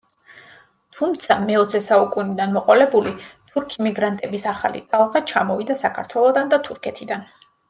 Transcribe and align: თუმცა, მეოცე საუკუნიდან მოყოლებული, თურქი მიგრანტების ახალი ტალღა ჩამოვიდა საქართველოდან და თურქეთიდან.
თუმცა, 0.97 1.35
მეოცე 1.49 1.81
საუკუნიდან 1.87 2.55
მოყოლებული, 2.55 3.13
თურქი 3.53 3.85
მიგრანტების 3.89 4.49
ახალი 4.55 4.83
ტალღა 4.97 5.23
ჩამოვიდა 5.35 5.79
საქართველოდან 5.85 6.53
და 6.57 6.61
თურქეთიდან. 6.71 7.31